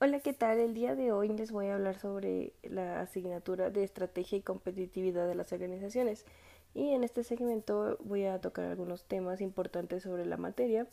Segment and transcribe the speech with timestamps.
[0.00, 0.60] Hola, ¿qué tal?
[0.60, 5.26] El día de hoy les voy a hablar sobre la asignatura de estrategia y competitividad
[5.26, 6.24] de las organizaciones.
[6.72, 10.86] Y en este segmento voy a tocar algunos temas importantes sobre la materia,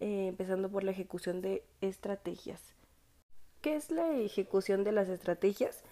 [0.00, 2.62] eh, empezando por la ejecución de estrategias.
[3.60, 5.82] ¿Qué es la ejecución de las estrategias?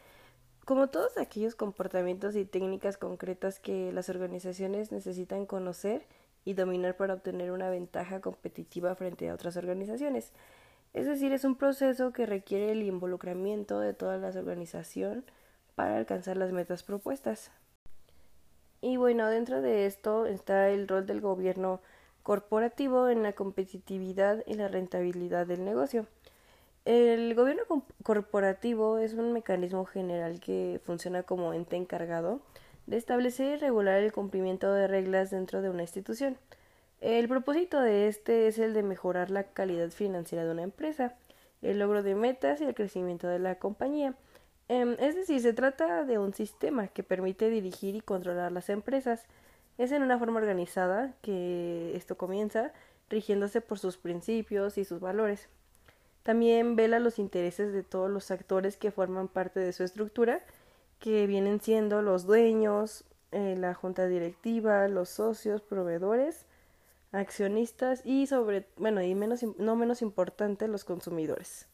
[0.65, 6.07] Como todos aquellos comportamientos y técnicas concretas que las organizaciones necesitan conocer
[6.47, 10.33] y dominar para obtener una ventaja competitiva frente a otras organizaciones.
[10.95, 15.25] Es decir, es un proceso que requiere el involucramiento de toda la organización
[15.75, 17.51] para alcanzar las metas propuestas.
[18.81, 21.81] Y bueno, dentro de esto está el rol del gobierno
[22.23, 26.07] corporativo en la competitividad y la rentabilidad del negocio.
[26.85, 27.63] El gobierno
[28.03, 32.41] corporativo es un mecanismo general que funciona como ente encargado
[32.87, 36.39] de establecer y regular el cumplimiento de reglas dentro de una institución.
[37.01, 41.15] El propósito de este es el de mejorar la calidad financiera de una empresa,
[41.63, 44.15] el logro de metas y el crecimiento de la compañía.
[44.69, 49.27] Em, es decir, se trata de un sistema que permite dirigir y controlar las empresas.
[49.79, 52.73] Es en una forma organizada que esto comienza,
[53.09, 55.49] rigiéndose por sus principios y sus valores.
[56.25, 60.43] También vela los intereses de todos los actores que forman parte de su estructura,
[60.99, 66.45] que vienen siendo los dueños, eh, la junta directiva, los socios, proveedores,
[67.13, 71.69] accionistas y sobre, bueno, y menos, no menos importante, los consumidores.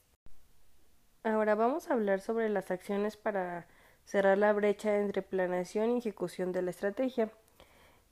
[1.22, 3.66] Ahora vamos a hablar sobre las acciones para
[4.04, 7.30] cerrar la brecha entre planeación y ejecución de la estrategia.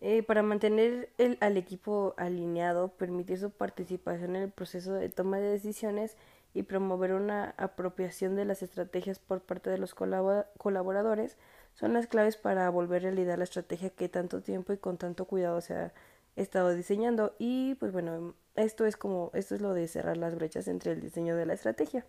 [0.00, 5.48] Eh, para mantener al equipo alineado, permitir su participación en el proceso de toma de
[5.48, 6.16] decisiones
[6.54, 11.38] y promover una apropiación de las estrategias por parte de los colaboradores
[11.74, 15.24] son las claves para volver a realidad la estrategia que tanto tiempo y con tanto
[15.24, 15.92] cuidado se ha
[16.36, 20.68] estado diseñando y pues bueno, esto es como esto es lo de cerrar las brechas
[20.68, 22.04] entre el diseño de la estrategia.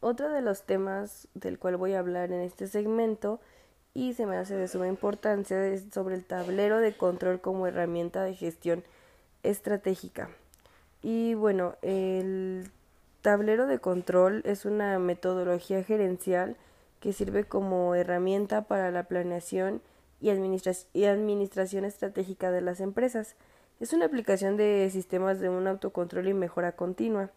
[0.00, 3.40] Otro de los temas del cual voy a hablar en este segmento
[3.92, 8.22] y se me hace de suma importancia es sobre el tablero de control como herramienta
[8.24, 8.84] de gestión
[9.42, 10.30] estratégica.
[11.02, 12.70] Y bueno, el
[13.20, 16.56] tablero de control es una metodología gerencial
[17.00, 19.82] que sirve como herramienta para la planeación
[20.20, 23.36] y, administración estratégica de las empresas.
[23.80, 27.30] Es una aplicación de sistemas de un autocontrol y mejora continua.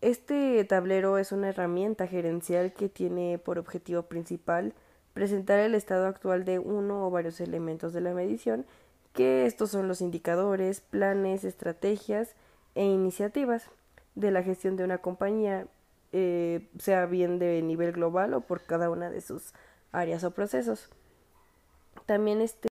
[0.00, 4.72] Este tablero es una herramienta gerencial que tiene por objetivo principal
[5.12, 8.64] presentar el estado actual de uno o varios elementos de la medición,
[9.12, 12.34] que estos son los indicadores, planes, estrategias
[12.74, 13.68] e iniciativas
[14.14, 15.66] de la gestión de una compañía,
[16.12, 19.52] eh, sea bien de nivel global o por cada una de sus
[19.92, 20.90] áreas o procesos.
[22.06, 22.68] También este,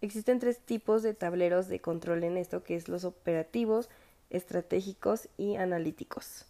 [0.00, 3.88] existen tres tipos de tableros de control en esto, que es los operativos,
[4.30, 6.46] estratégicos y analíticos.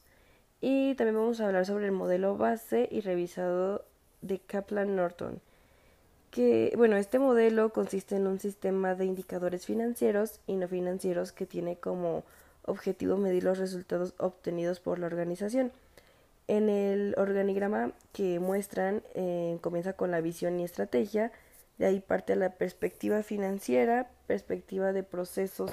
[0.60, 3.84] Y también vamos a hablar sobre el modelo base y revisado
[4.22, 5.40] de Kaplan Norton.
[6.30, 11.46] Que, bueno, este modelo consiste en un sistema de indicadores financieros y no financieros que
[11.46, 12.24] tiene como
[12.66, 15.72] objetivo medir los resultados obtenidos por la organización.
[16.48, 21.32] En el organigrama que muestran eh, comienza con la visión y estrategia,
[21.78, 25.70] de ahí parte la perspectiva financiera, perspectiva de procesos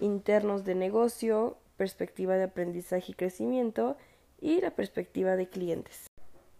[0.00, 3.96] internos de negocio, perspectiva de aprendizaje y crecimiento
[4.40, 6.06] y la perspectiva de clientes.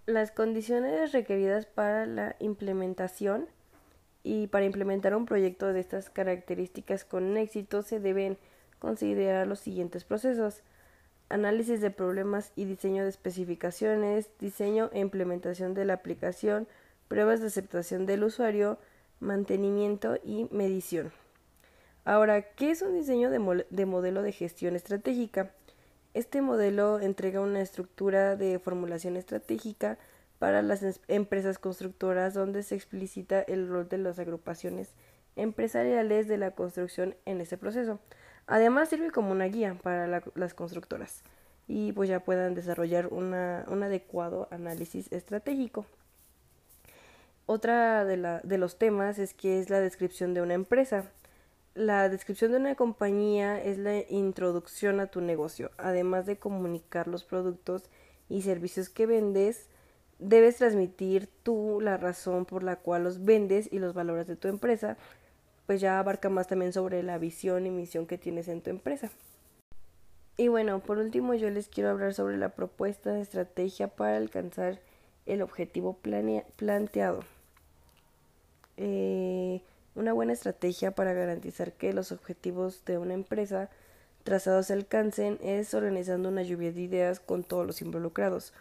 [0.06, 3.48] Las condiciones requeridas para la implementación
[4.22, 8.38] y para implementar un proyecto de estas características con éxito se deben
[8.78, 10.62] considerar los siguientes procesos
[11.28, 16.68] análisis de problemas y diseño de especificaciones, diseño e implementación de la aplicación,
[17.08, 18.78] pruebas de aceptación del usuario,
[19.20, 21.12] mantenimiento y medición.
[22.04, 25.50] Ahora, ¿qué es un diseño de, modelo de gestión estratégica?
[26.14, 29.98] Este modelo entrega una estructura de formulación estratégica
[30.38, 34.94] para las empresas constructoras donde se explicita el rol de las agrupaciones
[35.34, 37.98] empresariales de la construcción en ese proceso.
[38.46, 41.24] Además sirve como una guía para las constructoras
[41.66, 45.86] y pues ya puedan desarrollar un adecuado análisis estratégico.
[47.46, 51.04] Otra de, de los temas es que es la descripción de una empresa.
[51.74, 55.70] La descripción de una compañía es la introducción a tu negocio.
[55.78, 57.84] Además de comunicar los productos
[58.28, 59.68] y servicios que vendes,
[60.18, 64.48] debes transmitir tú la razón por la cual los vendes y los valores de tu
[64.48, 64.96] empresa,
[65.66, 69.10] pues ya abarca más también sobre la visión y misión que tienes en tu empresa.
[70.36, 74.80] Y bueno, por último yo les quiero hablar sobre la propuesta de estrategia para alcanzar
[75.24, 75.98] el objetivo
[76.56, 77.20] planteado.
[78.76, 79.62] Eh,
[79.94, 83.70] una buena estrategia para garantizar que los objetivos de una empresa
[84.24, 88.52] trazados se alcancen es organizando una lluvia de ideas con todos los involucrados.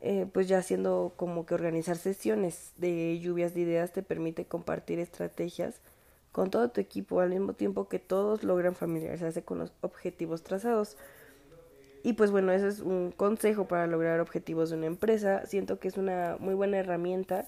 [0.00, 4.98] Eh, pues ya haciendo como que organizar sesiones de lluvias de ideas te permite compartir
[4.98, 5.80] estrategias
[6.32, 10.96] con todo tu equipo al mismo tiempo que todos logran familiarizarse con los objetivos trazados.
[12.02, 15.46] Y pues bueno, ese es un consejo para lograr objetivos de una empresa.
[15.46, 17.46] Siento que es una muy buena herramienta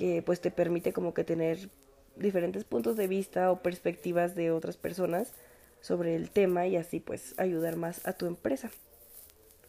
[0.00, 1.68] que pues te permite como que tener
[2.16, 5.34] diferentes puntos de vista o perspectivas de otras personas
[5.82, 8.70] sobre el tema y así pues ayudar más a tu empresa.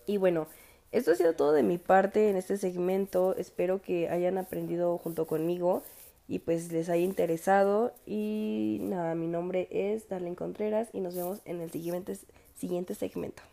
[0.05, 0.47] Y bueno,
[0.93, 3.35] esto ha sido todo de mi parte en este segmento.
[3.35, 5.83] Espero que hayan aprendido junto conmigo
[6.29, 7.93] y pues les haya interesado.
[8.05, 12.17] Y nada, mi nombre es Darlene Contreras y nos vemos en el siguiente,
[12.55, 13.43] siguiente segmento.